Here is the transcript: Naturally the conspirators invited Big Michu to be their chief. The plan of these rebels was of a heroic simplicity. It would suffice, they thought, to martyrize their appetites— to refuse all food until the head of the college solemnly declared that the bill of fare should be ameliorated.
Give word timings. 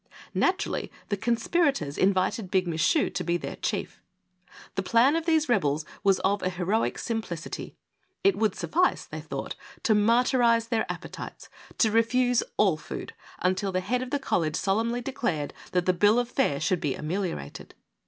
Naturally 0.33 0.91
the 1.09 1.15
conspirators 1.15 1.95
invited 1.95 2.49
Big 2.49 2.67
Michu 2.67 3.11
to 3.11 3.23
be 3.23 3.37
their 3.37 3.57
chief. 3.57 4.01
The 4.73 4.81
plan 4.81 5.15
of 5.15 5.27
these 5.27 5.47
rebels 5.47 5.85
was 6.03 6.17
of 6.21 6.41
a 6.41 6.49
heroic 6.49 6.97
simplicity. 6.97 7.75
It 8.23 8.35
would 8.35 8.55
suffice, 8.55 9.05
they 9.05 9.21
thought, 9.21 9.53
to 9.83 9.93
martyrize 9.93 10.69
their 10.69 10.91
appetites— 10.91 11.49
to 11.77 11.91
refuse 11.91 12.41
all 12.57 12.77
food 12.77 13.13
until 13.43 13.71
the 13.71 13.79
head 13.81 14.01
of 14.01 14.09
the 14.09 14.17
college 14.17 14.55
solemnly 14.55 15.01
declared 15.01 15.53
that 15.71 15.85
the 15.85 15.93
bill 15.93 16.17
of 16.17 16.29
fare 16.29 16.59
should 16.59 16.81
be 16.81 16.95
ameliorated. 16.95 17.75